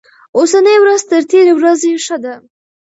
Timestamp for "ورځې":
1.57-1.91